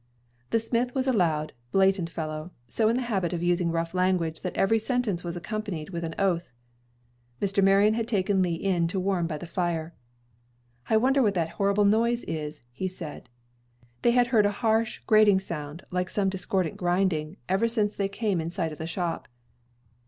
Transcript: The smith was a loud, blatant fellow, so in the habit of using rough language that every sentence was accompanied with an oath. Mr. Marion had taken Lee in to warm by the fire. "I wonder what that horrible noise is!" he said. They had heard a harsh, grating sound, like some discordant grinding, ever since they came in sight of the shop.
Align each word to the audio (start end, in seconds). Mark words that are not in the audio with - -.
The 0.49 0.57
smith 0.59 0.95
was 0.95 1.05
a 1.07 1.13
loud, 1.13 1.53
blatant 1.71 2.09
fellow, 2.09 2.49
so 2.67 2.89
in 2.89 2.95
the 2.95 3.03
habit 3.03 3.33
of 3.33 3.43
using 3.43 3.69
rough 3.71 3.93
language 3.93 4.41
that 4.41 4.55
every 4.57 4.79
sentence 4.79 5.23
was 5.23 5.37
accompanied 5.37 5.91
with 5.91 6.03
an 6.03 6.15
oath. 6.17 6.49
Mr. 7.39 7.63
Marion 7.63 7.93
had 7.93 8.07
taken 8.07 8.41
Lee 8.41 8.55
in 8.55 8.87
to 8.87 8.99
warm 8.99 9.27
by 9.27 9.37
the 9.37 9.45
fire. 9.45 9.93
"I 10.89 10.97
wonder 10.97 11.21
what 11.21 11.35
that 11.35 11.49
horrible 11.49 11.85
noise 11.85 12.23
is!" 12.23 12.63
he 12.71 12.87
said. 12.87 13.29
They 14.01 14.09
had 14.13 14.25
heard 14.25 14.47
a 14.47 14.61
harsh, 14.65 15.01
grating 15.05 15.39
sound, 15.39 15.83
like 15.91 16.09
some 16.09 16.29
discordant 16.29 16.77
grinding, 16.77 17.37
ever 17.47 17.67
since 17.67 17.93
they 17.93 18.09
came 18.09 18.41
in 18.41 18.49
sight 18.49 18.71
of 18.71 18.79
the 18.79 18.87
shop. 18.87 19.27